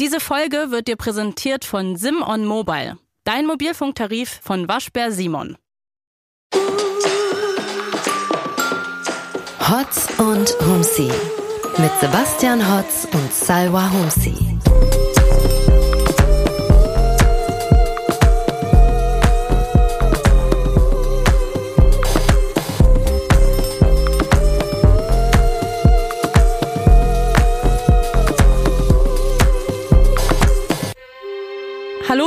[0.00, 5.56] Diese Folge wird dir präsentiert von Sim on Mobile, dein Mobilfunktarif von Waschbär Simon.
[9.60, 11.12] Hotz und Humsi
[11.78, 14.34] mit Sebastian Hotz und Salwa Humsi.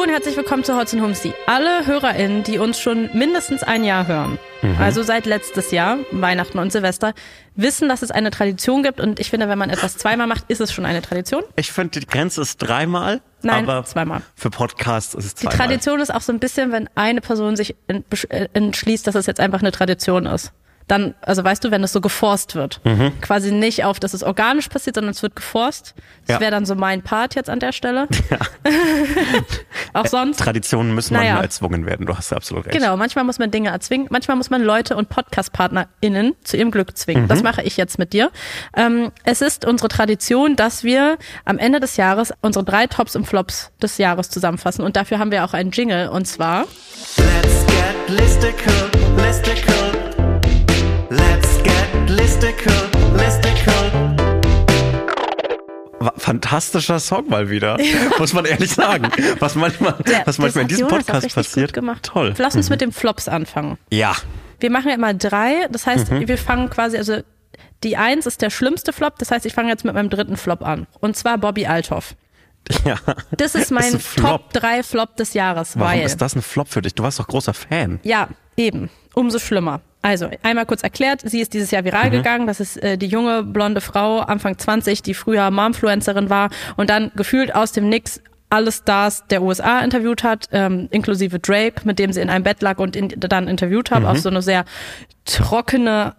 [0.08, 1.34] Und herzlich willkommen zu Hotz und Humsi.
[1.48, 4.40] Alle HörerInnen, die uns schon mindestens ein Jahr hören,
[4.80, 7.14] also seit letztes Jahr, Weihnachten und Silvester,
[7.56, 10.62] wissen, dass es eine Tradition gibt und ich finde, wenn man etwas zweimal macht, ist
[10.62, 11.44] es schon eine Tradition.
[11.58, 13.20] Ich finde, die Grenze ist dreimal.
[13.42, 14.22] Nein, aber zweimal.
[14.36, 15.58] Für Podcasts ist es Die zweimal.
[15.58, 19.42] Tradition ist auch so ein bisschen, wenn eine Person sich äh, entschließt, dass es jetzt
[19.42, 20.54] einfach eine Tradition ist.
[20.88, 22.80] Dann, also weißt du, wenn es so geforst wird.
[22.86, 23.12] Mhm.
[23.22, 25.94] Quasi nicht auf, dass es organisch passiert, sondern es wird geforst.
[26.26, 26.40] Das Ja.
[26.40, 28.08] wäre dann so mein Part jetzt an der Stelle.
[29.94, 30.38] auch sonst.
[30.40, 31.26] Traditionen müssen Naja.
[31.32, 32.06] manchmal erzwungen werden.
[32.06, 32.78] Du hast absolut recht.
[32.78, 36.98] Genau, manchmal muss man Dinge erzwingen, manchmal muss man Leute und PodcastpartnerInnen zu ihrem Glück
[36.98, 37.24] zwingen.
[37.24, 37.28] Mhm.
[37.28, 38.32] Das mache ich jetzt mit dir.
[38.76, 43.26] Ähm, es ist unsere Tradition, dass wir am Ende des Jahres unsere drei Tops und
[43.26, 44.84] Flops des Jahres zusammenfassen.
[44.84, 46.62] Und dafür haben wir auch einen Jingle und zwar
[47.18, 49.97] Let's get listicle, listicle.
[52.08, 52.74] Listicle,
[53.16, 54.16] listicle.
[56.18, 57.78] Fantastischer Song mal wieder,
[58.20, 59.10] muss man ehrlich sagen.
[59.40, 61.74] Was manchmal, Der- was manchmal in diesem Jonas Podcast passiert.
[61.74, 62.04] Gemacht.
[62.04, 62.32] Toll.
[62.32, 62.36] Mhm.
[62.40, 63.78] Lass uns mit den Flops anfangen.
[63.92, 64.16] Ja.
[64.60, 65.68] Wir machen ja immer drei.
[65.72, 66.28] Das heißt, Mhm.
[66.28, 67.20] wir fangen quasi, also
[67.84, 69.18] die eins ist der schlimmste Flop.
[69.20, 70.88] Das heißt, ich fange jetzt mit meinem dritten Flop an.
[71.00, 72.16] Und zwar Bobby Althoff.
[72.86, 72.96] ja.
[73.32, 74.52] Das ist mein ein Flop.
[74.52, 75.78] Top 3 Flop des Jahres.
[75.78, 76.96] Warum weil ist das ein Flop für dich?
[76.96, 78.00] Du warst doch großer Fan.
[78.04, 78.90] Ja, eben.
[79.14, 79.82] Umso schlimmer.
[80.08, 82.48] Also, einmal kurz erklärt, sie ist dieses Jahr viral gegangen.
[82.48, 87.12] Das ist äh, die junge, blonde Frau, Anfang 20, die früher Momfluencerin war und dann
[87.18, 92.14] gefühlt aus dem Nix alle Stars der USA interviewt hat, ähm, inklusive Drake, mit dem
[92.14, 94.64] sie in einem Bett lag und in, dann interviewt hat, auf so eine sehr
[95.26, 96.16] trockene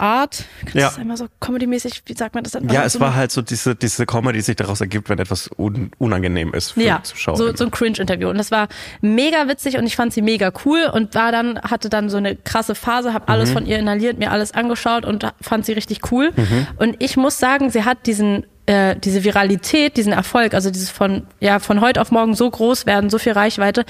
[0.00, 0.44] Art.
[0.62, 0.86] Kannst Ja.
[0.88, 2.68] das einmal so comedy-mäßig, wie sagt man das dann?
[2.68, 5.50] Ja, es so war halt so diese, diese Comedy, die sich daraus ergibt, wenn etwas
[5.58, 7.36] un unangenehm ist für ja, Zuschauer.
[7.36, 8.28] so, so ein Cringe-Interview.
[8.28, 8.68] Und das war
[9.00, 12.36] mega witzig und ich fand sie mega cool und war dann, hatte dann so eine
[12.36, 13.32] krasse Phase, habe Mhm.
[13.32, 16.30] alles von ihr inhaliert, mir alles angeschaut und fand sie richtig cool.
[16.34, 16.66] Mhm.
[16.76, 21.26] Und ich muss sagen, sie hat diesen äh, diese Viralität, diesen Erfolg, also dieses von
[21.40, 23.84] ja von heute auf morgen so groß werden, so viel Reichweite,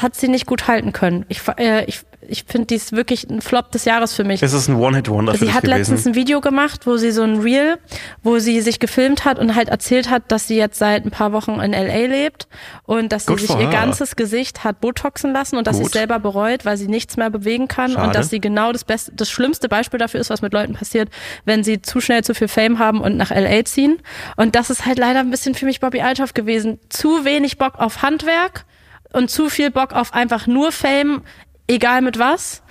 [0.00, 1.24] hat sie nicht gut halten können.
[1.28, 4.42] Ich äh, ich ich finde, die ist wirklich ein Flop des Jahres für mich.
[4.42, 5.78] es ist ein One-Hit-Wonder für Sie dich hat gewesen.
[5.78, 7.78] letztens ein Video gemacht, wo sie so ein Reel,
[8.22, 11.32] wo sie sich gefilmt hat und halt erzählt hat, dass sie jetzt seit ein paar
[11.32, 12.46] Wochen in LA lebt
[12.84, 13.80] und dass sie Good sich for ihr her.
[13.80, 17.30] ganzes Gesicht hat botoxen lassen und dass sie es selber bereut, weil sie nichts mehr
[17.30, 18.06] bewegen kann Schade.
[18.06, 21.08] und dass sie genau das beste, das schlimmste Beispiel dafür ist, was mit Leuten passiert,
[21.44, 23.98] wenn sie zu schnell zu viel Fame haben und nach LA ziehen.
[24.36, 26.78] Und das ist halt leider ein bisschen für mich Bobby Althoff gewesen.
[26.88, 28.64] Zu wenig Bock auf Handwerk
[29.12, 31.22] und zu viel Bock auf einfach nur Fame,
[31.68, 32.62] egal mit was.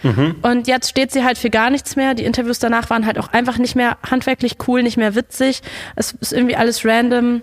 [0.42, 2.14] Und jetzt steht sie halt für gar nichts mehr.
[2.14, 5.62] Die Interviews danach waren halt auch einfach nicht mehr handwerklich cool, nicht mehr witzig.
[5.96, 7.42] Es ist irgendwie alles random.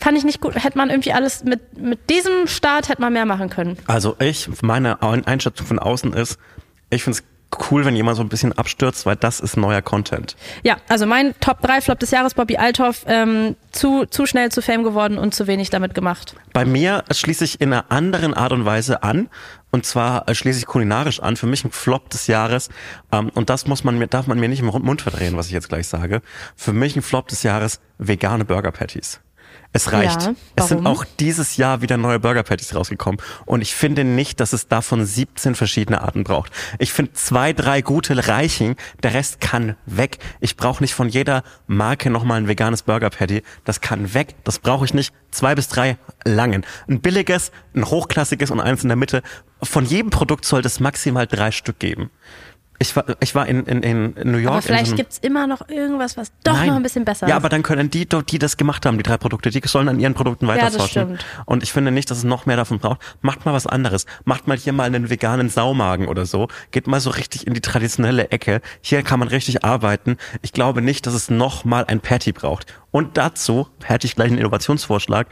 [0.00, 0.54] Fand ich nicht gut.
[0.62, 3.76] Hätte man irgendwie alles mit, mit diesem Start hätte man mehr machen können.
[3.86, 6.38] Also ich, meine Ein- Einschätzung von außen ist,
[6.90, 7.22] ich find's
[7.70, 10.36] cool, wenn jemand so ein bisschen abstürzt, weil das ist neuer Content.
[10.62, 14.62] Ja, also mein Top 3 Flop des Jahres, Bobby Althoff, ähm, zu, zu schnell zu
[14.62, 16.34] Fame geworden und zu wenig damit gemacht.
[16.52, 19.28] Bei mir schließe ich in einer anderen Art und Weise an.
[19.70, 21.36] Und zwar äh, schließe ich kulinarisch an.
[21.36, 22.70] Für mich ein Flop des Jahres.
[23.12, 25.52] Ähm, und das muss man mir, darf man mir nicht im Mund verdrehen, was ich
[25.52, 26.22] jetzt gleich sage.
[26.56, 29.20] Für mich ein Flop des Jahres vegane Burger Patties.
[29.72, 30.22] Es reicht.
[30.22, 33.20] Ja, es sind auch dieses Jahr wieder neue Burger Patties rausgekommen.
[33.44, 36.52] Und ich finde nicht, dass es davon 17 verschiedene Arten braucht.
[36.78, 38.76] Ich finde zwei, drei gute reichen.
[39.02, 40.18] Der Rest kann weg.
[40.40, 43.42] Ich brauche nicht von jeder Marke nochmal ein veganes Burger Patty.
[43.64, 44.34] Das kann weg.
[44.44, 45.12] Das brauche ich nicht.
[45.30, 46.64] Zwei bis drei langen.
[46.88, 49.22] Ein billiges, ein hochklassiges und eins in der Mitte.
[49.62, 52.10] Von jedem Produkt sollte es maximal drei Stück geben.
[52.80, 53.82] Ich war, ich war in, in,
[54.14, 54.52] in New York.
[54.54, 56.68] Aber vielleicht so gibt's immer noch irgendwas, was doch Nein.
[56.68, 57.36] noch ein bisschen besser Ja, ist.
[57.36, 60.14] aber dann können die, die das gemacht haben, die drei Produkte, die sollen an ihren
[60.14, 61.16] Produkten das weiterforschen.
[61.18, 61.26] stimmt.
[61.46, 63.00] und ich finde nicht, dass es noch mehr davon braucht.
[63.20, 64.06] Macht mal was anderes.
[64.24, 66.46] Macht mal hier mal einen veganen Saumagen oder so.
[66.70, 68.60] Geht mal so richtig in die traditionelle Ecke.
[68.80, 70.16] Hier kann man richtig arbeiten.
[70.42, 72.72] Ich glaube nicht, dass es noch mal ein Patty braucht.
[72.92, 75.26] Und dazu hätte ich gleich einen Innovationsvorschlag.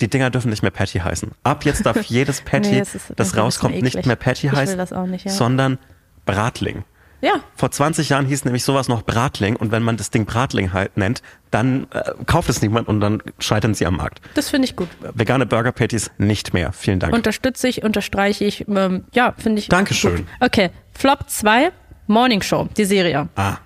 [0.00, 1.32] Die Dinger dürfen nicht mehr Patty heißen.
[1.42, 2.82] Ab jetzt darf jedes Patty, Nee,
[3.16, 5.30] das ein rauskommt, nicht mehr Patty heißen, das nicht, ja.
[5.32, 5.78] sondern
[6.26, 6.84] Bratling.
[7.20, 10.74] Ja, Vor 20 Jahren hieß nämlich sowas noch Bratling und wenn man das Ding Bratling
[10.74, 14.20] halt nennt, dann äh, kauft es niemand und dann scheitern sie am Markt.
[14.34, 14.88] das finde ich gut.
[15.00, 16.72] Vegane Burger Patties nicht mehr.
[16.74, 17.14] Vielen Dank.
[17.14, 18.68] Unterstütze ich, unterstreiche ich.
[18.68, 19.68] Ähm, ja, finde ich.
[19.68, 20.16] Dankeschön.
[20.16, 20.26] Gut.
[20.40, 21.72] Okay, Flop 2,
[22.08, 23.28] Morning Show, die Serie.
[23.36, 23.56] ah,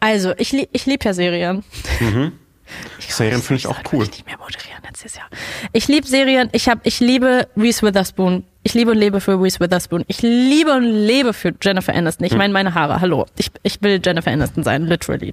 [0.00, 1.62] Also, ich, lieb- ich liebe ja Serien.
[2.98, 4.00] Serien finde ich auch cool.
[4.00, 4.82] wirklich nicht mehr moderieren.
[4.92, 5.26] dieses Jahr.
[5.72, 6.48] Ich liebe Serien.
[6.50, 8.42] Ich habe, ich liebe Reese Witherspoon.
[8.66, 10.04] Ich liebe und lebe für Reese Witherspoon.
[10.08, 12.26] Ich liebe und lebe für Jennifer Aniston.
[12.26, 13.00] Ich meine meine Haare.
[13.00, 13.24] Hallo.
[13.38, 15.32] Ich, ich will Jennifer Aniston sein, literally.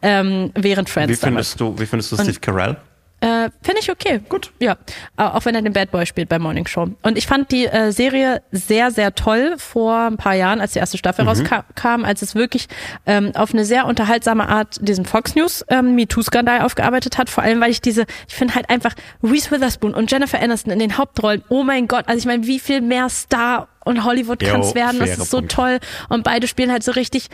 [0.00, 1.10] Ähm, während Friends.
[1.10, 2.78] Wie findest du, wie findest du Steve Carell?
[3.20, 4.20] Äh, Finde ich okay.
[4.28, 4.50] Gut.
[4.60, 4.76] Ja,
[5.16, 6.88] auch wenn er den Bad Boy spielt bei Morning Show.
[7.02, 10.78] Und ich fand die äh, Serie sehr, sehr toll vor ein paar Jahren, als die
[10.78, 12.68] erste Staffel rauskam, als es wirklich
[13.06, 17.28] ähm, auf eine sehr unterhaltsame Art diesen Fox News ähm, MeToo-Skandal aufgearbeitet hat.
[17.28, 20.78] Vor allem, weil ich diese, ich finde halt einfach Reese Witherspoon und Jennifer Aniston in
[20.78, 21.44] den Hauptrollen.
[21.48, 24.98] Oh mein Gott, also ich meine, wie viel mehr Star und Hollywood kann es werden?
[24.98, 25.52] Das ist so Punkt.
[25.52, 25.78] toll.
[26.08, 27.28] Und beide spielen halt so richtig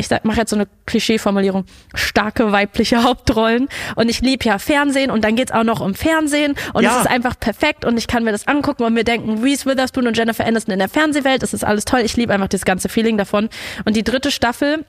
[0.00, 1.64] ich mache jetzt so eine Klischeeformulierung,
[1.94, 3.68] starke weibliche Hauptrollen.
[3.96, 6.96] Und ich lieb ja Fernsehen und dann geht's auch noch um Fernsehen und Ja.
[6.96, 10.06] es ist einfach perfekt und ich kann mir das angucken und mir denken, Reese Witherspoon
[10.06, 12.00] und Jennifer Aniston in der Fernsehwelt, das ist alles toll.
[12.00, 13.48] Ich liebe einfach das ganze Feeling davon.
[13.84, 14.84] Und die dritte Staffel,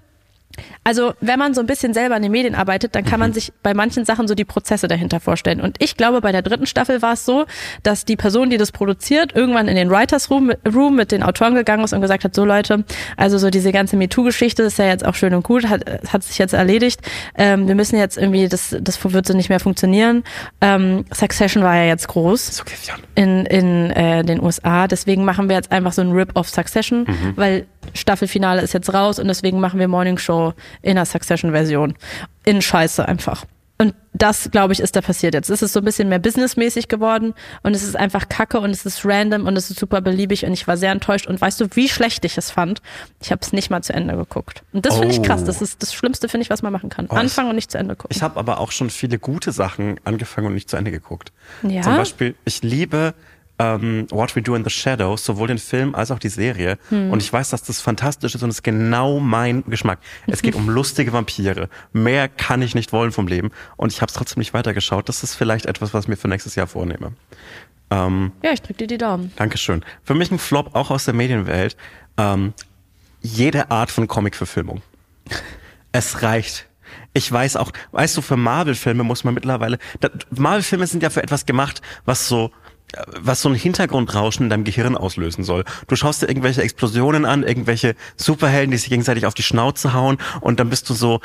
[0.83, 3.51] also wenn man so ein bisschen selber in den Medien arbeitet, dann kann man sich
[3.63, 5.61] bei manchen Sachen so die Prozesse dahinter vorstellen.
[5.61, 7.45] Und ich glaube, bei der dritten Staffel war es so,
[7.83, 11.55] dass die Person, die das produziert, irgendwann in den Writers Room, Room mit den Autoren
[11.55, 12.83] gegangen ist und gesagt hat, so Leute,
[13.17, 16.37] also so diese ganze MeToo-Geschichte ist ja jetzt auch schön und gut, hat, hat sich
[16.37, 17.01] jetzt erledigt.
[17.37, 20.23] Ähm, wir müssen jetzt irgendwie, das, das wird so nicht mehr funktionieren.
[20.61, 22.63] Ähm, Succession war ja jetzt groß
[23.15, 24.87] in, in äh, den USA.
[24.87, 27.05] Deswegen machen wir jetzt einfach so ein Rip of Succession,
[27.35, 30.40] weil Staffelfinale ist jetzt raus und deswegen machen wir Morning Show
[30.81, 31.95] in der Succession-Version.
[32.45, 33.45] In Scheiße einfach.
[33.77, 35.49] Und das, glaube ich, ist da passiert jetzt.
[35.49, 37.33] Es ist so ein bisschen mehr businessmäßig geworden
[37.63, 40.53] und es ist einfach kacke und es ist random und es ist super beliebig und
[40.53, 41.25] ich war sehr enttäuscht.
[41.25, 42.83] Und weißt du, wie schlecht ich es fand?
[43.23, 44.61] Ich habe es nicht mal zu Ende geguckt.
[44.71, 45.23] Und das finde ich Oh.
[45.23, 45.43] krass.
[45.45, 47.07] Das ist das Schlimmste, finde ich, was man machen kann.
[47.09, 48.15] Oh, Anfangen und nicht zu Ende gucken.
[48.15, 51.31] Ich habe aber auch schon viele gute Sachen angefangen und nicht zu Ende geguckt.
[51.63, 51.81] Ja?
[51.81, 53.15] Zum Beispiel, ich liebe
[53.61, 56.77] ähm, What We Do in the Shadows, sowohl den Film als auch die Serie.
[56.89, 57.11] Hm.
[57.11, 59.99] Und ich weiß, dass das fantastisch ist und es ist genau mein Geschmack.
[60.27, 61.69] Es geht um lustige Vampire.
[61.93, 63.51] Mehr kann ich nicht wollen vom Leben.
[63.77, 65.07] Und ich habe es trotzdem nicht weitergeschaut.
[65.07, 67.13] Das ist vielleicht etwas, was ich mir für nächstes Jahr vornehme.
[67.91, 69.31] Ähm, ja, ich drücke dir die Daumen.
[69.35, 69.85] Dankeschön.
[70.03, 71.77] Für mich ein Flop auch aus der Medienwelt.
[72.17, 72.53] Ähm,
[73.21, 74.81] jede Art von Comic-Verfilmung.
[75.93, 76.67] Es reicht.
[77.11, 79.77] Ich weiß auch, weißt du, für Marvel-Filme muss man mittlerweile,
[80.29, 82.51] Marvel-Filme sind ja für etwas gemacht, was so,
[83.19, 85.63] was so ein Hintergrundrauschen in deinem Gehirn auslösen soll.
[85.87, 90.17] Du schaust dir irgendwelche Explosionen an, irgendwelche Superhelden, die sich gegenseitig auf die Schnauze hauen
[90.41, 91.21] und dann bist du so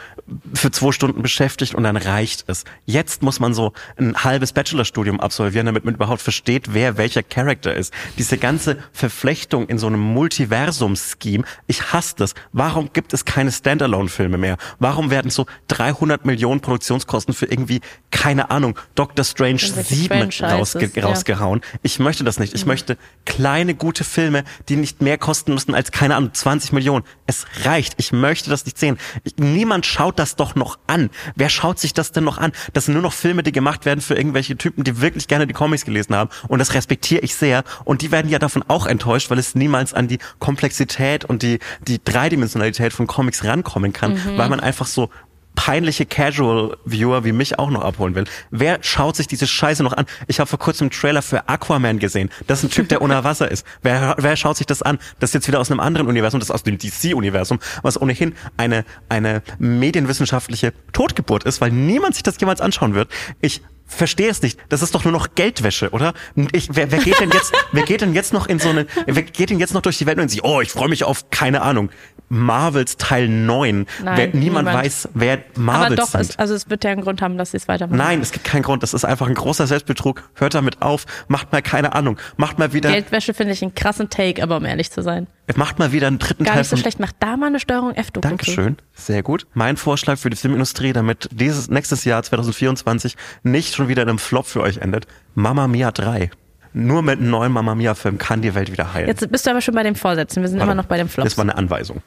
[0.55, 2.65] für zwei Stunden beschäftigt und dann reicht es.
[2.85, 7.75] Jetzt muss man so ein halbes Bachelorstudium absolvieren, damit man überhaupt versteht, wer welcher Charakter
[7.75, 7.93] ist.
[8.19, 12.35] Diese ganze Verflechtung in so einem Multiversum-Scheme, ich hasse das.
[12.53, 14.57] Warum gibt es keine Standalone-Filme mehr?
[14.79, 17.81] Warum werden so 300 Millionen Produktionskosten für irgendwie,
[18.11, 21.39] keine Ahnung, Doctor Strange Irgendwelche 7 Franchises, rausge ja.
[21.56, 21.81] Rausgehauen?
[21.82, 22.55] Ich möchte das nicht.
[22.55, 22.69] Ich Mhm.
[22.69, 27.05] möchte kleine, gute Filme, die nicht mehr kosten müssen als, keine Ahnung, 20 Millionen.
[27.26, 27.94] Es reicht.
[27.99, 28.99] Ich möchte das nicht sehen.
[29.25, 31.11] Ich, niemand schaut das doch noch an.
[31.35, 32.53] Wer schaut sich das denn noch an?
[32.73, 35.55] Das sind nur noch Filme, die gemacht werden für irgendwelche Typen, die wirklich gerne die
[35.55, 36.31] Comics gelesen haben.
[36.49, 37.64] Und das respektiere ich sehr.
[37.85, 41.59] Und die werden ja davon auch enttäuscht, weil es niemals an die Komplexität und die,
[41.87, 44.38] die Dreidimensionalität von Comics rankommen kann, Mhm.
[44.38, 45.11] weil man einfach so
[45.56, 48.25] peinliche Casual-Viewer wie mich auch noch abholen will.
[48.53, 50.06] Wer schaut sich diese Scheiße noch an?
[50.29, 52.31] Ich habe vor kurzem einen Trailer für Aquaman gesehen.
[52.47, 53.67] Das ist ein Typ, der unter Wasser ist.
[53.82, 54.99] Wer, wer schaut sich das an?
[55.19, 58.35] Das ist jetzt wieder aus einem anderen Universum, das ist aus dem DC-Universum, was ohnehin
[58.56, 63.11] eine, eine medienwissenschaftliche Totgeburt ist, weil niemand sich das jemals anschauen wird.
[63.41, 64.59] Ich verstehe es nicht.
[64.69, 66.12] Das ist doch nur noch Geldwäsche, oder?
[66.52, 69.23] Ich, wer, wer geht denn jetzt, wer geht denn jetzt noch in so eine, wer
[69.23, 71.62] geht denn jetzt noch durch die Welt und sieht, oh, ich freue mich auf, keine
[71.62, 71.90] Ahnung,
[72.28, 73.87] Marvels Teil 9.
[74.02, 74.66] Nein, wer, niemand, niemand.
[74.68, 76.21] weiß, wer Aber Marvels doch, sind.
[76.23, 77.97] es, also es wird ja einen Grund haben, dass sie es weitermachen.
[77.99, 78.83] Nein, es gibt keinen Grund.
[78.83, 80.23] Das ist einfach ein großer Selbstbetrug.
[80.35, 81.06] Hört damit auf.
[81.28, 82.18] Macht mal keine Ahnung.
[82.37, 85.26] Macht mal wieder, Geldwäsche finde ich einen krassen Take, aber um ehrlich zu sein.
[85.54, 86.99] macht mal wieder einen dritten Gar Teil nicht so schlecht.
[86.99, 88.26] Mach da mal eine Steuerung F-Doku.
[88.28, 89.47] Dankeschön, sehr gut.
[89.54, 94.18] Mein Vorschlag für die Filmindustrie, damit dieses nächstes Jahr 2024 nicht schon wieder in einem
[94.18, 96.30] Flop für euch endet, Mamma Mia 3.
[96.73, 99.09] Nur mit einem neuen Mamma Mia Film kann die Welt wieder heilen.
[99.09, 100.42] Jetzt bist du aber schon bei den Vorsätzen.
[100.42, 100.76] Wir sind immer Pardon.
[100.85, 101.30] noch bei den Flops.
[101.30, 102.02] Das war eine Anweisung.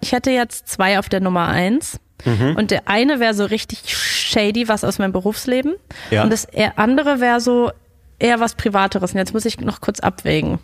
[0.00, 1.98] Ich hätte jetzt zwei auf der Nummer eins.
[2.24, 2.56] Mhm.
[2.56, 5.74] Und der eine wäre so richtig shady, was aus meinem Berufsleben.
[6.10, 6.22] Ja.
[6.22, 6.46] Und das
[6.76, 7.70] andere wäre so
[8.18, 9.12] eher was Privateres.
[9.12, 10.58] Und jetzt muss ich noch kurz abwägen.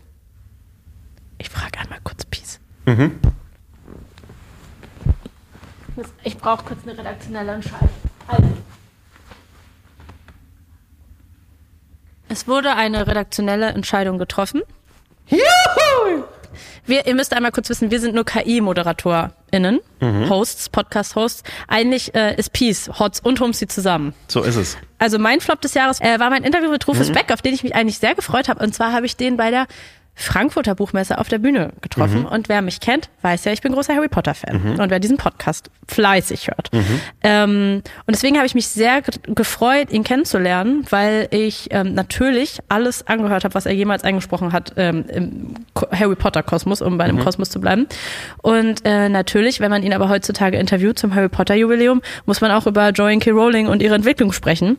[1.39, 2.61] Ich frage einmal kurz Peace.
[2.87, 3.19] Mhm.
[6.23, 7.91] Ich brauche kurz eine redaktionelle Entscheidung.
[8.27, 8.49] Also.
[12.29, 14.63] Es wurde eine redaktionelle Entscheidung getroffen.
[16.87, 21.43] Wir, ihr müsst einmal kurz wissen, wir sind nur KI-ModeratorInnen, Hosts, Podcast-Hosts.
[21.69, 24.15] Eigentlich äh, ist Peace, Hots und Humsi zusammen.
[24.29, 24.79] So ist es.
[24.99, 27.63] Also mein Flop des Jahres äh, war mein Interview mit Rufus Beck, auf den ich
[27.63, 28.63] mich eigentlich sehr gefreut habe.
[28.63, 29.67] Und zwar habe ich den bei der
[30.23, 32.25] Frankfurter Buchmesse auf der Bühne getroffen.
[32.27, 34.79] Und wer mich kennt, weiß ja, ich bin großer Harry Potter-Fan.
[34.81, 36.71] Und wer diesen Podcast fleißig hört.
[37.23, 42.59] Ähm, und deswegen habe ich mich sehr ge- gefreut, ihn kennenzulernen, weil ich ähm, natürlich
[42.69, 45.55] alles angehört habe, was er jemals eingesprochen hat ähm, im
[45.93, 47.87] Harry Potter-Kosmos, um bei einem Kosmos zu bleiben.
[48.43, 52.67] Und äh, natürlich, wenn man ihn aber heutzutage interviewt zum Harry Potter-Jubiläum, muss man auch
[52.67, 53.31] über Joanne K.
[53.33, 54.79] Rowling und ihre Entwicklung sprechen.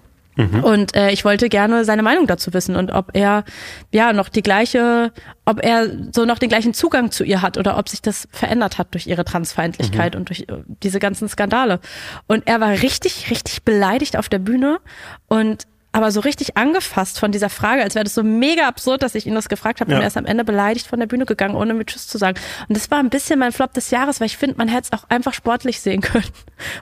[0.62, 3.44] Und äh, ich wollte gerne seine Meinung dazu wissen und ob er
[3.92, 5.12] ja noch die gleiche,
[5.46, 8.78] ob er so noch den gleichen Zugang zu ihr hat oder ob sich das verändert
[8.78, 11.80] hat durch ihre Transfeindlichkeit und durch äh, diese ganzen Skandale.
[12.28, 14.80] Und er war richtig, richtig beleidigt auf der Bühne
[15.28, 19.14] und aber so richtig angefasst von dieser Frage, als wäre das so mega absurd, dass
[19.14, 19.98] ich ihn das gefragt habe Ja.
[19.98, 22.40] und er ist am Ende beleidigt von der Bühne gegangen, ohne mir Tschüss zu sagen.
[22.70, 24.98] Und das war ein bisschen mein Flop des Jahres, weil ich finde, man hätte es
[24.98, 26.24] auch einfach sportlich sehen können.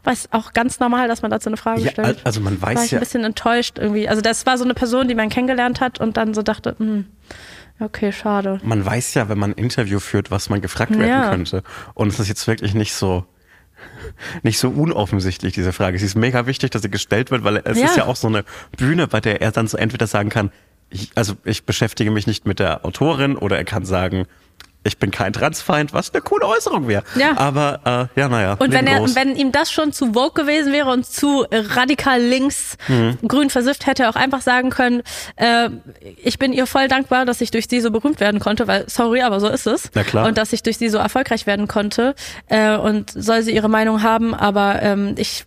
[0.04, 2.86] Was auch ganz normal, dass man dazu eine Frage Ja, stellt also man weiß war
[2.86, 4.08] ich ja- ein bisschen enttäuscht irgendwie.
[4.08, 7.06] Also das war so eine Person, die man kennengelernt hat und dann so dachte, hm,
[7.80, 8.60] okay, schade.
[8.64, 11.30] Man weiß ja, wenn man ein Interview führt, was man gefragt werden Ja.
[11.32, 11.64] könnte.
[11.96, 13.26] Und es ist jetzt wirklich nicht so
[14.44, 15.98] nicht so unoffensichtlich, diese Frage.
[16.00, 17.86] Sie ist mega wichtig, dass sie gestellt wird, weil es Ja.
[17.86, 18.44] ist ja auch so eine
[18.78, 20.52] Bühne, bei der er dann so entweder sagen kann,
[20.90, 24.26] ich, also ich beschäftige mich nicht mit der Autorin oder er kann sagen,
[24.84, 27.04] ich bin kein Transfeind, was eine coole Äußerung wäre.
[27.16, 27.38] Ja.
[27.38, 28.56] Aber äh, ja, naja.
[28.60, 32.78] Und wenn er, wenn ihm das schon zu woke gewesen wäre und zu radikal links,
[32.88, 33.18] Mhm.
[33.28, 35.04] grün versifft, hätte er auch einfach sagen können,
[35.36, 35.70] äh,
[36.24, 39.22] ich bin ihr voll dankbar, dass ich durch sie so berühmt werden konnte, weil sorry,
[39.22, 39.92] aber so ist es.
[39.96, 40.26] Na klar.
[40.28, 42.16] Und dass ich durch sie so erfolgreich werden konnte.
[42.48, 45.44] Äh, und soll sie ihre Meinung haben, aber ähm, ich,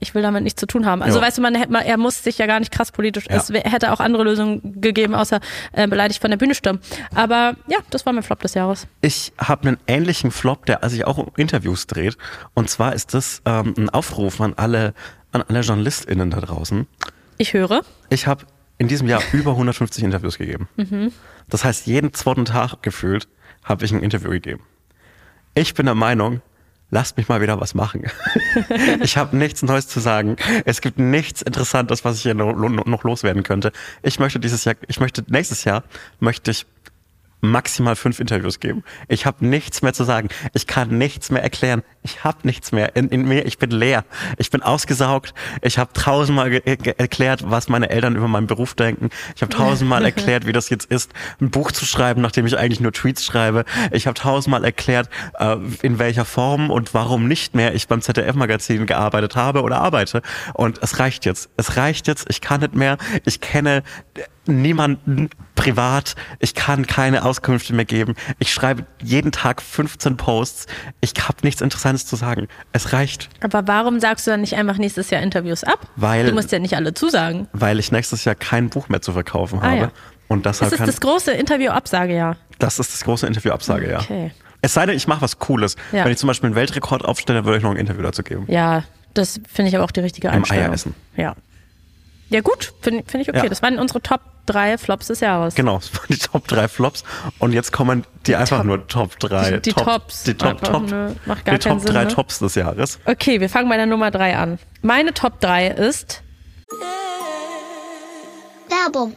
[0.00, 1.02] ich will damit nichts zu tun haben.
[1.02, 1.24] Also Ja.
[1.26, 3.24] weißt du, man hätte mal, er muss sich ja gar nicht krass politisch.
[3.28, 3.36] Ja.
[3.36, 5.40] Es hätte auch andere Lösungen gegeben, außer
[5.72, 6.80] äh, beleidigt von der Bühne stürmen.
[7.14, 8.75] Aber ja, das war mein Flop des Jahres.
[9.00, 12.16] Ich habe einen ähnlichen Flop, der sich auch um Interviews dreht.
[12.54, 14.94] Und zwar ist das ähm, ein Aufruf an alle,
[15.32, 16.86] an alle JournalistInnen da draußen.
[17.38, 17.82] Ich höre.
[18.10, 18.46] Ich habe
[18.78, 20.68] in diesem Jahr über 150 Interviews gegeben.
[21.48, 23.28] Das heißt, jeden zweiten Tag gefühlt
[23.64, 24.62] habe ich ein Interview gegeben.
[25.54, 26.42] Ich bin der Meinung,
[26.90, 28.04] lasst mich mal wieder was machen.
[29.02, 30.36] ich habe nichts Neues zu sagen.
[30.64, 33.72] Es gibt nichts Interessantes, was ich hier noch loswerden könnte.
[34.02, 35.84] Ich möchte dieses Jahr, ich möchte nächstes Jahr
[36.20, 36.66] möchte ich
[37.40, 38.82] maximal fünf Interviews geben.
[39.08, 40.28] Ich habe nichts mehr zu sagen.
[40.54, 41.82] Ich kann nichts mehr erklären.
[42.02, 43.46] Ich habe nichts mehr in, in mir.
[43.46, 44.04] Ich bin leer.
[44.38, 45.34] Ich bin ausgesaugt.
[45.62, 49.10] Ich habe tausendmal erklärt, was meine Eltern über meinen Beruf denken.
[49.34, 52.80] Ich habe tausendmal erklärt, wie das jetzt ist, ein Buch zu schreiben, nachdem ich eigentlich
[52.80, 53.64] nur Tweets schreibe.
[53.92, 58.86] Ich habe tausendmal erklärt, äh, in welcher Form und warum nicht mehr ich beim ZDF-Magazin
[58.86, 60.22] gearbeitet habe oder arbeite.
[60.54, 61.50] Und es reicht jetzt.
[61.56, 62.26] Es reicht jetzt.
[62.28, 62.96] Ich kann nicht mehr.
[63.24, 63.82] Ich kenne
[64.48, 66.14] niemanden privat.
[66.38, 68.14] Ich kann keine Auskünfte mehr geben.
[68.38, 70.66] Ich schreibe jeden Tag 15 Posts.
[71.00, 72.48] Ich habe nichts Interessantes zu sagen.
[72.72, 75.86] Es reicht, Aber warum sagst du dann nicht einfach nächstes Jahr Interviews ab?
[75.96, 77.48] Weil- du musst ja nicht alle zusagen.
[77.52, 79.76] weil ich nächstes Jahr kein Buch mehr zu verkaufen Ah, habe.
[79.76, 79.90] ja.
[80.28, 82.36] Und deshalb Das ist das große Interview-Absagejahr.
[82.58, 84.00] das ist das große Interview-Absage, ja.
[84.00, 84.32] Okay.
[84.62, 85.76] Es sei denn, ich mache was Cooles.
[85.92, 86.04] Ja.
[86.04, 88.44] Wenn ich zum Beispiel einen Weltrekord aufstelle, würde ich noch ein Interview dazu geben.
[88.48, 88.82] Ja,
[89.14, 90.64] das finde ich aber auch die richtige Einstellung.
[90.64, 90.94] Eier essen.
[91.16, 91.36] Ja.
[92.28, 93.44] Ja, gut, finde find ich okay.
[93.44, 93.48] Ja.
[93.48, 95.54] Das waren unsere Top 3 Flops des Jahres.
[95.54, 97.04] Genau, das waren die Top 3 Flops.
[97.38, 99.50] Und jetzt kommen die, einfach Top- nur Top 3.
[99.52, 100.22] die- die Top, Tops.
[100.24, 102.08] Die Top, Einfach Top, nur- macht gar die Top Sinn, 3 ne?
[102.08, 102.98] Tops des Jahres.
[103.04, 104.58] Okay, wir fangen bei der Nummer 3 an.
[104.82, 106.22] Meine Top 3 ist
[108.68, 109.16] Werbung.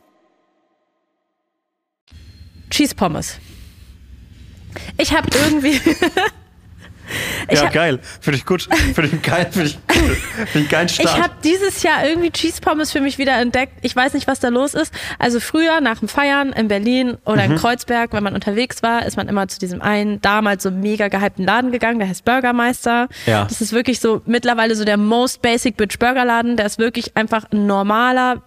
[2.71, 3.37] Cheese Pommes.
[4.97, 5.79] Ich habe irgendwie.
[7.49, 7.99] Ich ja, hab- geil.
[8.21, 8.69] Finde ich gut.
[8.95, 9.45] Finde ich geil.
[9.51, 10.15] Finde ich cool.
[10.47, 13.73] Finde ich geil Ich habe dieses Jahr irgendwie Cheese Pommes für mich wieder entdeckt.
[13.81, 14.93] Ich weiß nicht, was da los ist.
[15.19, 17.51] Also früher nach dem Feiern in Berlin oder Mhm.
[17.51, 21.09] in Kreuzberg, wenn man unterwegs war, ist man immer zu diesem einen damals so mega
[21.09, 23.09] gehypten Laden gegangen, der heißt Burgermeister.
[23.25, 23.43] Ja.
[23.43, 26.55] Das ist wirklich so mittlerweile so der most basic bitch Burgerladen.
[26.55, 28.41] Der ist wirklich einfach ein normaler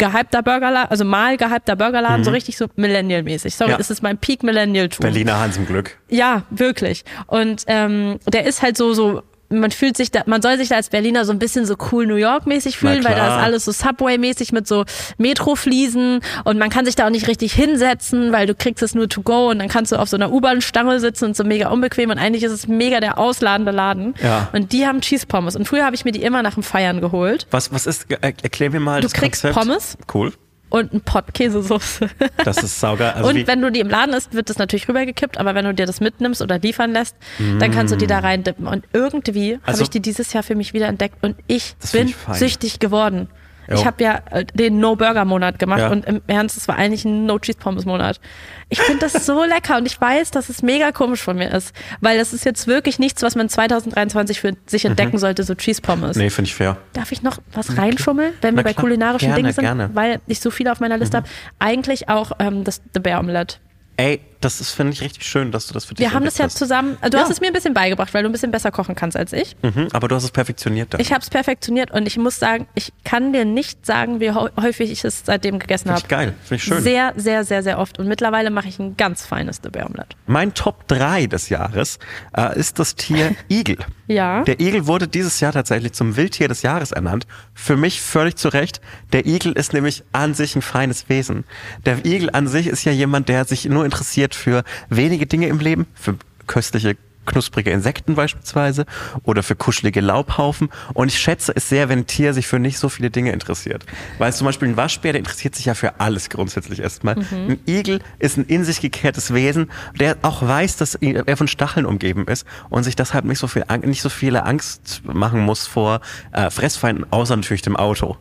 [0.00, 3.54] gehypter Burgerladen, also mal gehypter Burgerladen, so richtig so Millennial-mäßig.
[3.54, 3.72] Sorry, Mhm.
[3.72, 3.78] Ja.
[3.78, 5.02] das ist mein Peak Millennial-Tum.
[5.04, 5.98] Berliner Hans im Glück.
[6.08, 7.04] Ja, wirklich.
[7.28, 10.76] Und ähm, der ist halt so, so, man fühlt sich da, man soll sich da
[10.76, 13.72] als Berliner so ein bisschen so cool New York-mäßig fühlen, weil da ist alles so
[13.72, 14.84] Subway-mäßig mit so
[15.18, 19.08] Metrofliesen und man kann sich da auch nicht richtig hinsetzen, weil du kriegst es nur
[19.08, 22.10] to go und dann kannst du auf so einer U-Bahn-Stange sitzen und so mega unbequem
[22.10, 24.14] und eigentlich ist es mega der ausladende Laden.
[24.22, 24.48] Ja.
[24.52, 27.00] Und die haben Cheese Pommes und früher habe ich mir die immer nach dem Feiern
[27.00, 29.54] geholt Was, was ist, er, erklär mir mal Du das kriegst Konzept.
[29.54, 29.98] Pommes.
[30.12, 30.32] Cool.
[30.70, 32.08] Und ein Pot Käsesoße.
[32.44, 33.10] Das ist saugeil.
[33.10, 35.74] Also und wenn du die im Laden isst, wird das natürlich rübergekippt, aber wenn du
[35.74, 37.14] dir das mitnimmst oder liefern lässt,
[37.58, 38.66] dann kannst du die da reindippen.
[38.66, 39.68] Und irgendwie habe Mm.
[39.68, 43.28] Also- ich die dieses Jahr für mich wieder entdeckt und ich bin ich süchtig geworden.
[43.70, 43.76] Jo.
[43.76, 45.90] Ich habe ja äh, den No-Burger-Monat gemacht Ja.
[45.90, 48.20] und im Ernst, es war eigentlich ein No-Cheese-Pommes-Monat.
[48.68, 51.74] Ich finde das so lecker und ich weiß, dass es mega komisch von mir ist,
[52.00, 56.16] weil das ist jetzt wirklich nichts, was man 2023 für sich entdecken sollte, so Cheese-Pommes.
[56.16, 56.22] Mhm.
[56.22, 56.76] nee, finde ich fair.
[56.92, 58.82] Darf ich noch was reinschummeln, wenn wir Na bei klar.
[58.84, 59.64] kulinarischen Gerne, Dingen sind?
[59.64, 59.88] gerne.
[59.88, 59.94] Mhm.
[59.94, 61.28] Weil ich so viele auf meiner Liste habe.
[61.58, 63.56] Eigentlich auch ähm, das The Bear Omelette.
[63.96, 66.38] Ey, das ist, finde ich, richtig schön, dass du das für dich Wir haben das
[66.38, 66.56] ja hast.
[66.58, 67.22] zusammen, du Ja.
[67.24, 69.56] hast es mir ein bisschen beigebracht, weil du ein bisschen besser kochen kannst als ich.
[69.62, 71.00] Mhm, aber du hast es perfektioniert dann.
[71.00, 74.90] Ich habe es perfektioniert und ich muss sagen, ich kann dir nicht sagen, wie häufig
[74.90, 76.06] ich es seitdem gegessen habe.
[76.08, 76.34] geil.
[76.42, 76.82] Finde ich schön.
[76.82, 77.98] Sehr, sehr, sehr, sehr oft.
[77.98, 80.16] Und mittlerweile mache ich ein ganz feines Bear Omelette.
[80.26, 81.98] Mein Top 3 des Jahres
[82.36, 83.76] äh, ist das Tier Igel.
[84.06, 84.42] Ja.
[84.42, 87.26] Der Igel wurde dieses Jahr tatsächlich zum Wildtier des Jahres ernannt.
[87.54, 88.80] Für mich völlig zu Recht.
[89.12, 91.44] Der Igel ist nämlich an sich ein feines Wesen.
[91.86, 95.58] Der Igel an sich ist ja jemand, der sich nur interessiert für wenige Dinge im
[95.58, 96.16] Leben, für
[96.46, 98.86] köstliche knusprige Insekten beispielsweise
[99.22, 100.70] oder für kuschelige Laubhaufen.
[100.94, 103.84] Und ich schätze es sehr, wenn ein Tier sich für nicht so viele Dinge interessiert.
[104.18, 107.16] Weil zum Beispiel ein Waschbär, der interessiert sich ja für alles grundsätzlich erstmal.
[107.30, 111.86] Ein Igel ist ein in sich gekehrtes Wesen, der auch weiß, dass er von Stacheln
[111.86, 116.00] umgeben ist und sich deshalb nicht so viel, nicht so viele Angst machen muss vor
[116.32, 118.16] äh, Fressfeinden, außer natürlich dem Auto.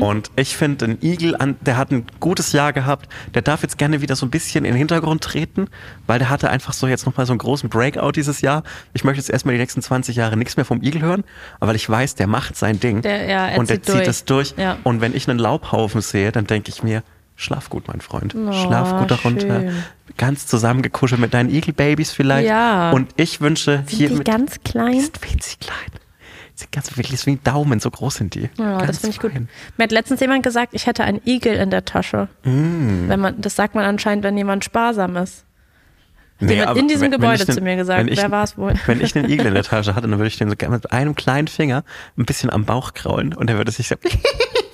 [0.00, 3.78] Und ich finde, ein Igel, an, der hat ein gutes Jahr gehabt, der darf jetzt
[3.78, 5.66] gerne wieder so ein bisschen in den Hintergrund treten,
[6.06, 8.62] weil der hatte einfach so jetzt nochmal so einen großen Breakout dieses Jahr.
[8.92, 11.24] Ich möchte jetzt erstmal die nächsten 20 Jahre nichts mehr vom Igel hören,
[11.60, 14.08] aber weil ich weiß, der macht sein Ding Der- ja, er und der zieht durch.
[14.08, 14.54] es durch.
[14.56, 14.78] Ja.
[14.84, 17.02] Und wenn ich einen Laubhaufen sehe, dann denke ich mir,
[17.36, 18.32] schlaf gut, mein Freund.
[18.32, 19.60] schlaf gut darunter.
[19.60, 19.72] schön.
[20.16, 22.48] Ganz zusammengekuschelt mit deinen Igelbabys vielleicht.
[22.48, 22.92] Ja.
[22.92, 24.92] Und ich wünsche hier die ganz klein?
[24.92, 26.00] Die sind winzig klein.
[26.58, 28.48] Sind ganz wirklich wie Daumen, so groß sind die.
[28.58, 29.32] Ja, ganz das finde ich gut.
[29.76, 32.28] Mir hat letztens jemand gesagt, ich hätte einen Igel in der Tasche.
[32.44, 33.08] Mm.
[33.08, 35.44] Wenn man, das sagt man anscheinend, wenn jemand sparsam ist.
[36.40, 38.00] Nee, Jemand in diesem wenn- wenn Gebäude ich den- zu mir gesagt.
[38.00, 38.72] wenn ich- Wer war es wohl?
[38.86, 41.14] Wenn ich einen Igel in der Tasche hatte, dann würde ich den so mit einem
[41.14, 41.84] kleinen Finger
[42.18, 43.94] ein bisschen am Bauch kraulen und er würde sich so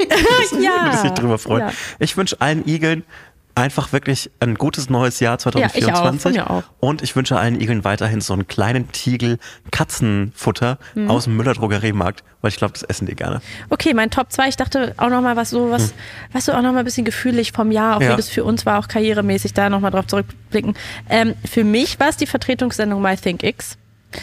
[0.60, 1.62] ja, würde sich drüber freuen.
[1.68, 1.72] Ja.
[1.98, 3.04] Ich wünsche allen Igeln
[3.54, 6.36] einfach wirklich ein gutes neues Jahr 2024.
[6.36, 6.62] Ja, ich auch.
[6.80, 9.38] Und ich wünsche allen Igeln weiterhin so einen kleinen Tiegel
[9.70, 11.10] Katzenfutter Mhm.
[11.10, 13.40] aus dem Müller-Drogeriemarkt, weil ich glaube, das essen die gerne.
[13.70, 15.92] Okay, mein Top 2, ich dachte auch nochmal was so, was,
[16.32, 18.00] weißt du, auch nochmal ein bisschen gefühlig vom Jahr, auch.
[18.00, 18.12] Ja.
[18.12, 20.74] wie das für uns war, auch karrieremäßig, da nochmal drauf zurückblicken.
[21.08, 23.76] Ähm, für mich war es die Vertretungssendung My Think X.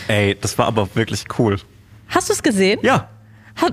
[0.08, 1.58] Ey, das war aber wirklich cool.
[2.08, 2.80] Hast du es gesehen?
[2.84, 3.10] Ja,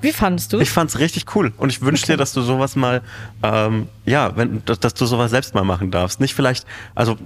[0.00, 3.02] Wie fandest du ich fand's richtig cool und ich wünsche dir, dass du sowas mal,
[3.42, 6.20] ähm, ja, wenn, dass, dass du sowas selbst mal machen darfst.
[6.20, 7.16] Nicht vielleicht, also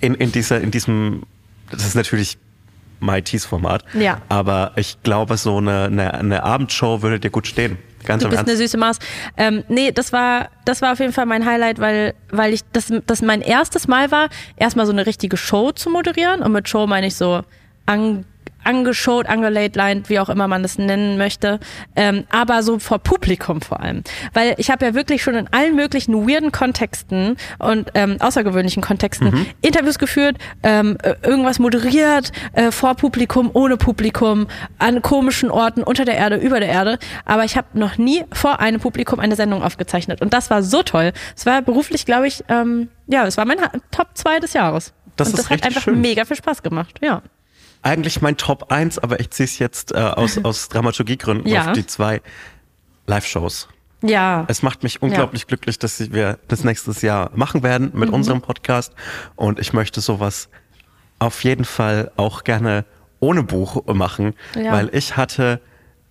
[0.00, 1.22] in, in dieser, in diesem,
[1.70, 2.38] das ist natürlich
[3.00, 4.20] MITs Format, Ja.
[4.28, 7.78] aber ich glaube, so eine, eine, eine Abendshow würde dir gut stehen.
[8.04, 8.62] Ganz Du bist eine Ernst.
[8.62, 8.98] süße Maus.
[9.36, 12.92] Ähm, nee, das war, das war auf jeden Fall mein Highlight, weil, weil ich das,
[13.06, 16.42] das mein erstes Mal war, erstmal so eine richtige Show zu moderieren.
[16.42, 17.42] Und mit Show meine ich so
[17.86, 18.24] an,
[18.64, 21.60] angeshowt, angelatlined, wie auch immer man das nennen möchte.
[21.96, 24.02] Ähm, aber so vor Publikum vor allem.
[24.32, 29.46] Weil ich habe ja wirklich schon in allen möglichen weirden Kontexten und ähm, außergewöhnlichen Kontexten
[29.60, 34.46] Interviews geführt, ähm, äh, irgendwas moderiert, äh, vor Publikum, ohne Publikum,
[34.78, 36.98] an komischen Orten, unter der Erde, über der Erde.
[37.24, 40.20] Aber ich habe noch nie vor einem Publikum eine Sendung aufgezeichnet.
[40.20, 41.12] Und das war so toll.
[41.36, 43.58] Es war beruflich, glaube ich, ähm, ja, es war mein
[43.90, 44.92] Top 2 des Jahres.
[45.16, 46.00] Das und ist das hat einfach schön.
[46.00, 46.98] mega viel Spaß gemacht.
[47.02, 47.22] Ja.
[47.82, 51.66] Eigentlich mein Top 1, aber ich ziehe es jetzt äh, aus, aus Dramaturgiegründen Ja.
[51.66, 52.20] auf die zwei
[53.06, 53.68] Live-Shows.
[54.02, 54.44] Ja.
[54.48, 58.14] Es macht mich unglaublich glücklich, dass wir das nächstes Jahr machen werden mit Mhm.
[58.16, 58.92] unserem Podcast.
[59.36, 60.48] Und ich möchte sowas
[61.18, 62.84] auf jeden Fall auch gerne
[63.20, 64.72] ohne Buch machen, Ja.
[64.72, 65.60] weil ich hatte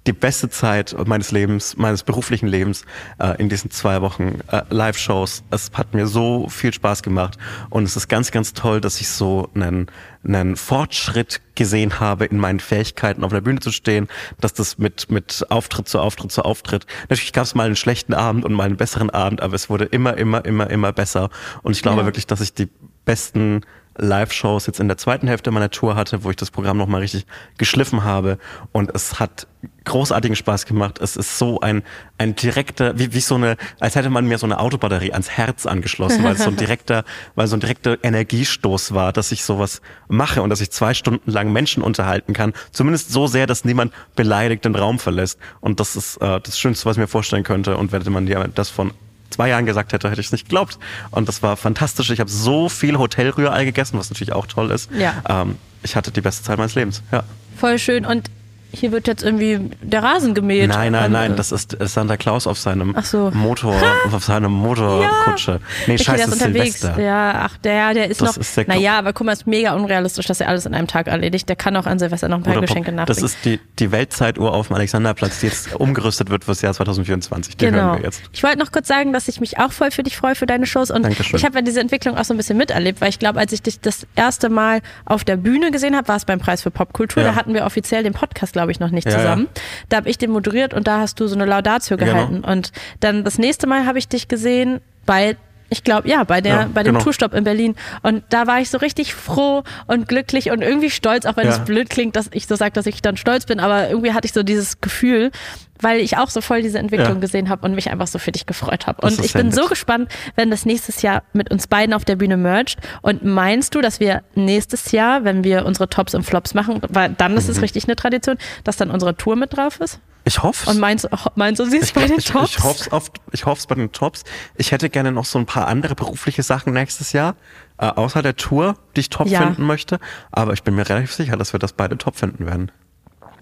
[0.08, 2.86] die beste Zeit meines Lebens, meines beruflichen Lebens
[3.20, 5.44] äh, in diesen zwei Wochen äh, Live-Shows.
[5.52, 7.38] Es hat mir so viel Spaß gemacht
[7.70, 9.88] und es ist ganz, ganz toll, dass ich so einen,
[10.24, 14.08] einen Fortschritt gesehen habe in meinen Fähigkeiten, auf der Bühne zu stehen,
[14.40, 16.88] dass das mit, mit Auftritt zu Auftritt zu Auftritt.
[17.10, 19.86] Natürlich gab es mal einen schlechten Abend und mal einen besseren Abend, aber es wurde
[19.86, 21.30] immer, immer, immer, immer besser.
[21.62, 22.06] Und ich glaube Ja.
[22.06, 22.70] wirklich, dass ich die
[23.06, 23.62] besten
[23.98, 27.26] Live-Shows jetzt in der zweiten Hälfte meiner Tour hatte, wo ich das Programm nochmal richtig
[27.58, 28.38] geschliffen habe.
[28.72, 29.48] Und es hat
[29.86, 31.00] großartigen Spaß gemacht.
[31.00, 31.84] Es ist so ein,
[32.18, 35.66] ein direkter, wie, wie so eine, als hätte man mir so eine Autobatterie ans Herz
[35.66, 37.04] angeschlossen, weil es so ein direkter,
[37.36, 41.30] weil so ein direkter Energiestoß war, dass ich sowas mache und dass ich zwei Stunden
[41.30, 42.54] lang Menschen unterhalten kann.
[42.72, 45.40] Zumindest so sehr, dass niemand beleidigt den Raum verlässt.
[45.60, 47.78] Und das ist äh, das Schönste, was ich mir vorstellen könnte.
[47.78, 48.92] Und wenn man dir das von
[49.32, 50.78] zwei Jahren gesagt hätte, hätte ich es nicht geglaubt.
[51.10, 52.10] Und das war fantastisch.
[52.10, 54.90] Ich habe so viel Hotelrührei gegessen, was natürlich auch toll ist.
[54.92, 55.24] Ja.
[55.28, 57.02] Ähm, ich hatte die beste Zeit meines Lebens.
[57.12, 57.24] Ja.
[57.58, 58.06] Voll schön.
[58.06, 58.30] Und
[58.74, 60.70] hier wird jetzt irgendwie der Rasen gemäht.
[60.70, 63.30] Nein, nein, nein, äh, das ist, das ist Santa Claus auf seinem so.
[63.34, 63.76] Motor,
[64.12, 65.60] auf seiner Motorkutsche.
[65.88, 66.80] Nee, Okay, scheiße, der das ist unterwegs.
[66.82, 67.02] Silvester.
[67.04, 68.38] Ja, ach, der, der ist Das noch.
[68.42, 70.88] ist der naja, aber guck mal, es ist mega unrealistisch, dass er alles in einem
[70.88, 71.50] Tag erledigt.
[71.50, 73.26] Der kann auch an Silvester noch ein paar Oder Geschenke das nachbringen.
[73.26, 77.58] ist die, die Weltzeituhr auf dem Alexanderplatz, die jetzt umgerüstet wird fürs Jahr 2024.
[77.58, 77.78] Die Genau.
[77.78, 78.22] hören wir jetzt.
[78.34, 80.66] Ich wollte noch kurz sagen, dass ich mich auch voll für dich freue, für deine
[80.66, 80.92] Shows.
[80.92, 81.38] Und Dankeschön.
[81.38, 83.62] ich habe ja diese Entwicklung auch so ein bisschen miterlebt, weil ich glaube, als ich
[83.62, 87.24] dich das erste Mal auf der Bühne gesehen habe, war es beim Preis für Popkultur.
[87.24, 87.30] Ja.
[87.32, 89.48] Da hatten wir offiziell den Podcast, glaube ich, noch nicht Ja, zusammen.
[89.90, 92.12] Da habe ich den moderiert und da hast du so eine Laudatio Genau.
[92.12, 92.44] gehalten.
[92.44, 95.38] Und dann das nächste Mal habe ich dich gesehen bei
[95.74, 97.04] ich glaube, ja, bei der, Ja, bei dem genau.
[97.04, 97.76] Tourstopp in Berlin.
[98.04, 101.54] Und da war ich so richtig froh und glücklich und irgendwie stolz, auch wenn Ja.
[101.54, 104.26] es blöd klingt, dass ich so sage, dass ich dann stolz bin, aber irgendwie hatte
[104.26, 105.32] ich so dieses Gefühl,
[105.80, 107.20] weil ich auch so voll diese Entwicklung Ja.
[107.22, 109.02] gesehen habe und mich einfach so für dich gefreut habe.
[109.08, 109.56] Und ich bin nett.
[109.56, 112.76] so gespannt, wenn das nächstes Jahr mit uns beiden auf der Bühne mergt.
[113.02, 117.16] Und meinst du, dass wir nächstes Jahr, wenn wir unsere Tops und Flops machen, weil
[117.18, 117.62] dann ist es Mhm.
[117.64, 120.00] richtig eine Tradition, dass dann unsere Tour mit drauf ist?
[120.24, 122.58] Ich hoffe Und meinst, meinst du, sie ist bei den ich, Tops?
[122.58, 124.24] Ich hoffe es oft, ich hoff's bei den Tops.
[124.56, 127.36] Ich hätte gerne noch so ein paar andere berufliche Sachen nächstes Jahr,
[127.80, 129.42] äh, außer der Tour, die ich top Ja.
[129.42, 130.00] finden möchte.
[130.32, 132.72] Aber ich bin mir relativ sicher, dass wir das beide top finden werden.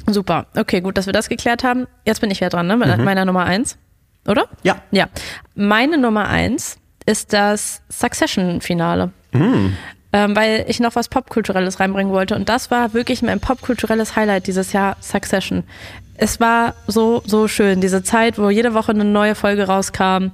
[0.08, 0.48] Super.
[0.56, 1.86] Okay, gut, dass wir das geklärt haben.
[2.06, 2.78] Jetzt bin ich ja dran, ne?
[2.78, 3.78] Mit meiner Nummer eins.
[4.28, 4.48] Oder?
[4.64, 4.78] Ja.
[4.92, 5.08] Ja.
[5.56, 9.12] Meine Nummer eins ist das Succession-Finale.
[10.12, 12.36] Ähm, weil ich noch was Popkulturelles reinbringen wollte.
[12.36, 15.64] Und das war wirklich mein popkulturelles Highlight dieses Jahr, Succession.
[16.20, 17.82] Es war so, so schön.
[17.82, 20.32] Diese Zeit, wo jede Woche eine neue Folge rauskam.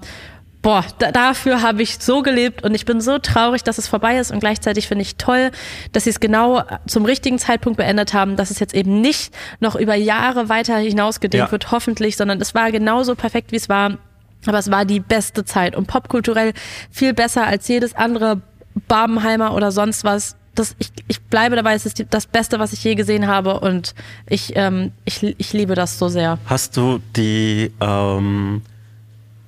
[0.62, 4.18] Boah, da, dafür habe ich so gelebt und ich bin so traurig, dass es vorbei
[4.18, 5.52] ist und gleichzeitig finde ich toll,
[5.92, 9.76] dass sie es genau zum richtigen Zeitpunkt beendet haben, dass es jetzt eben nicht noch
[9.76, 11.52] über Jahre weiter hinausgedehnt Ja.
[11.52, 14.00] wird, hoffentlich, sondern es war genauso perfekt, wie es war.
[14.48, 16.54] Aber es war die beste Zeit und popkulturell
[16.90, 18.42] viel besser als jedes andere
[18.88, 20.36] Barbenheimer oder sonst was.
[20.56, 23.60] Das, ich, ich bleibe dabei, es ist die, das Beste, was ich je gesehen habe
[23.60, 23.94] und
[24.28, 26.40] ich, ähm, ich, ich liebe das so sehr.
[26.46, 28.62] Hast du die, ähm,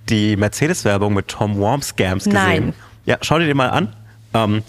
[0.10, 2.34] die Mercedes-Werbung mit Tom Worm Scams gesehen?
[2.34, 2.74] Nein.
[3.06, 3.94] Ja, schau dir die mal an.
[4.34, 4.64] Ähm,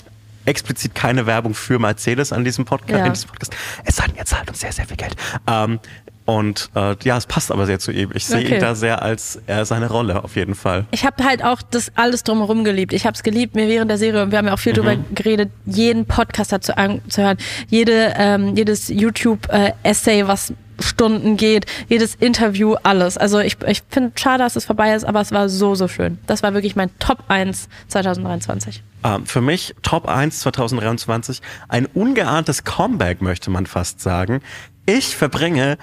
[0.44, 2.98] explizit keine Werbung für Mercedes an diesem Podcast.
[2.98, 3.08] Ja.
[3.08, 3.54] Diesem Podcast.
[3.84, 5.14] Es hat jetzt halt uns sehr, sehr viel Geld.
[5.46, 5.78] Ähm,
[6.28, 8.10] Und äh, ja, es passt aber sehr zu ihm.
[8.12, 8.56] Ich sehe Okay.
[8.56, 10.84] ihn da sehr als äh, seine Rolle auf jeden Fall.
[10.90, 12.92] Ich habe halt auch das alles drumherum geliebt.
[12.92, 14.96] Ich habe es geliebt, mir während der Serie, und wir haben ja auch viel drüber
[15.14, 17.38] geredet, jeden Podcast dazu anzuhören,
[17.68, 23.16] jede, ähm, jedes YouTube-Essay, was Stunden geht, jedes Interview, alles.
[23.16, 26.18] Also ich, ich finde schade, dass es vorbei ist, aber es war so, so schön.
[26.26, 28.82] Das war wirklich mein Top 1 2023.
[29.02, 34.42] Ähm, für mich Top 1 2023, ein ungeahntes Comeback, möchte man fast sagen.
[34.86, 35.76] Ich verbringe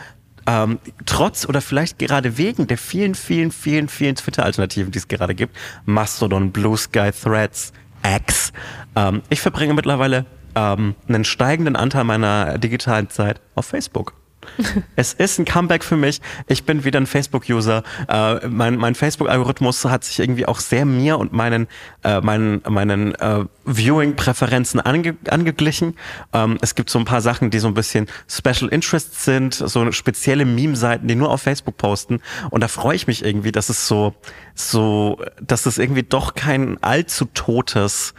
[0.48, 5.36] ähm, trotz oder vielleicht gerade wegen der vielen, vielen, vielen, vielen Twitter-Alternativen, die es gerade
[5.36, 5.56] gibt,
[5.86, 8.54] Mastodon, Blue Sky, Threads, X,
[8.96, 14.14] ähm, ich verbringe mittlerweile ähm, einen steigenden Anteil meiner digitalen Zeit auf Facebook.
[14.96, 16.22] Es ist ein Comeback für mich.
[16.48, 17.84] Ich bin wieder ein Facebook-User.
[18.08, 21.68] Äh, mein mein Facebook-Algorithmus hat sich irgendwie auch sehr mir und meinen,
[22.04, 25.96] äh, meinen, meinen äh, Viewing-Präferenzen ange angeglichen.
[26.34, 29.92] Ähm, es gibt so ein paar Sachen, die so ein bisschen Special Interests sind, so
[29.92, 32.22] spezielle Meme-Seiten, die nur auf Facebook posten.
[32.50, 34.14] Und da freue ich mich irgendwie, dass es so,
[34.54, 38.14] so, dass es irgendwie doch kein allzu totes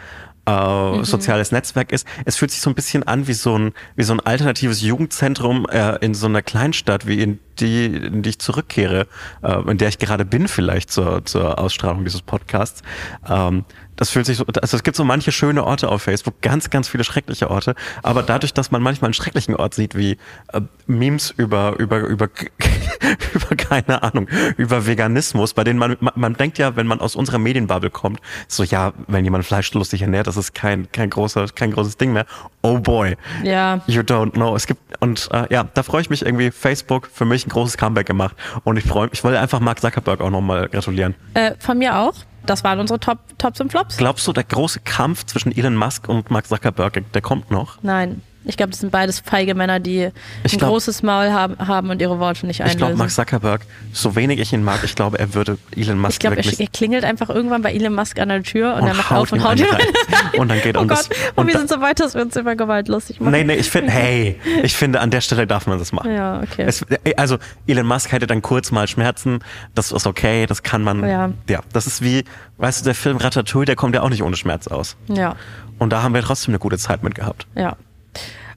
[0.46, 2.06] äh, soziales Netzwerk ist.
[2.24, 5.66] Es fühlt sich so ein bisschen an wie so ein, wie so ein alternatives Jugendzentrum
[5.66, 9.06] äh, in so einer Kleinstadt, wie in die, in die ich zurückkehre,
[9.42, 12.82] äh, in der ich gerade bin vielleicht zur, zur Ausstrahlung dieses Podcasts.
[13.28, 13.64] Ähm,
[13.96, 16.88] das fühlt sich so, also es gibt so manche schöne Orte auf Facebook, ganz, ganz
[16.88, 20.18] viele schreckliche Orte, aber dadurch, dass man manchmal einen schrecklichen Ort sieht, wie
[20.52, 22.28] äh, Memes über, über, über,
[23.34, 27.16] über, keine Ahnung, über Veganismus, bei denen man, man, man denkt ja, wenn man aus
[27.16, 31.72] unserer Medienbubble kommt, so ja, wenn jemand fleischlustig ernährt, das ist kein, kein großer, kein
[31.72, 32.26] großes Ding mehr.
[32.62, 33.16] Oh boy.
[33.42, 33.80] Ja.
[33.86, 34.54] You don't know.
[34.56, 37.76] Es gibt, und äh, ja, da freue ich mich irgendwie, Facebook für mich ein großes
[37.76, 38.36] Comeback gemacht.
[38.64, 41.14] Und ich freue ich wollte einfach Mark Zuckerberg auch nochmal gratulieren.
[41.34, 42.14] Äh, von mir auch.
[42.44, 43.96] Das waren unsere Top, Tops und Flops.
[43.96, 47.82] Glaubst du, der große Kampf zwischen Elon Musk und Mark Zuckerberg, der kommt noch?
[47.82, 48.22] Nein.
[48.48, 50.10] Ich glaube, das sind beides feige Männer, die
[50.44, 52.98] Ich ein glaub- großes Maul haben, haben und ihre Worte nicht Ich glaube, einlösen.
[52.98, 53.60] Mark Zuckerberg,
[53.92, 56.66] so wenig ich ihn mag, ich glaube, er würde Elon Musk Ich glaube, er, er
[56.68, 59.58] klingelt einfach irgendwann bei Elon Musk an der Tür und, er macht auf und haut
[59.58, 59.80] ihn rein.
[59.80, 60.40] rein.
[60.40, 61.08] Und dann geht oh um das.
[61.08, 63.32] und, Und wir sind so weit, dass wir uns über Gewalt lustig machen.
[63.32, 66.14] Nee, nee, ich finde, hey, ich finde, an der Stelle darf man das machen.
[66.14, 66.64] Ja, okay.
[66.66, 66.84] Es,
[67.16, 69.40] also, Elon Musk hätte dann kurz mal Schmerzen,
[69.74, 71.30] das ist okay, das kann man, Ja.
[71.48, 72.24] ja, das ist wie,
[72.58, 74.96] weißt du, der Film Ratatouille, der kommt ja auch nicht ohne Schmerz aus.
[75.08, 75.34] Ja,
[75.78, 77.46] Und da haben wir trotzdem eine gute Zeit mit gehabt.
[77.56, 77.76] ja.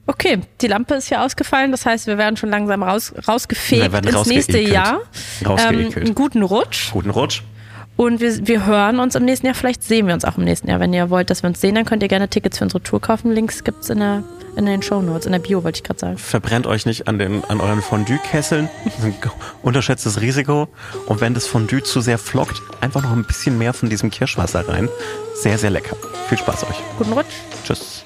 [0.06, 4.26] Okay, die Lampe ist hier ausgefallen, das heißt, wir werden schon langsam raus, rausgefegt ins
[4.26, 4.58] nächste.
[4.58, 5.00] Jahr.
[5.46, 5.96] Rausgeekelt.
[5.98, 6.90] einen guten Rutsch.
[6.92, 7.42] Guten Rutsch.
[7.96, 10.68] Und wir, wir hören uns im nächsten Jahr, vielleicht sehen wir uns auch im nächsten
[10.70, 10.80] Jahr.
[10.80, 13.00] Wenn ihr wollt, dass wir uns sehen, dann könnt ihr gerne Tickets für unsere Tour
[13.00, 13.30] kaufen.
[13.30, 14.22] Links gibt's in, der,
[14.56, 16.16] in den Shownotes, in der Bio, wollte ich gerade sagen.
[16.18, 18.70] Verbrennt euch nicht an, den, an euren Fondue-Kesseln.
[18.84, 19.14] Das ist ein
[19.62, 20.68] unterschätztes Risiko.
[21.06, 24.66] Und wenn das Fondue zu sehr flockt, einfach noch ein bisschen mehr von diesem Kirschwasser
[24.66, 24.88] rein.
[25.34, 25.94] Sehr, sehr lecker.
[26.28, 26.76] Viel Spaß euch.
[26.96, 27.34] Guten Rutsch.
[27.64, 28.04] Tschüss.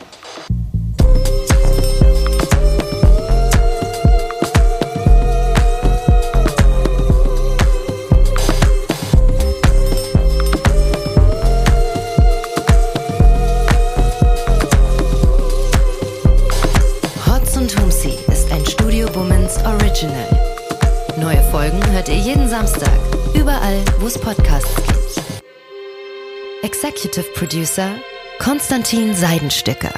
[26.95, 27.99] Executive Producer
[28.39, 29.93] Konstantin Seidenstücker.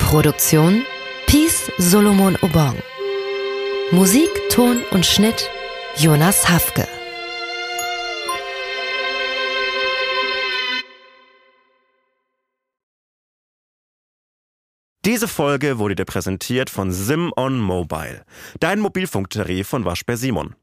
[0.00, 0.84] Produktion
[1.26, 2.76] Peace Solomon Obong.
[3.92, 5.48] Musik, Ton und Schnitt
[5.96, 6.88] Jonas Hafke.
[15.04, 18.24] Diese Folge wurde dir präsentiert von Sim on Mobile,
[18.58, 20.56] dein Mobilfunktarif von Waschbär Simon.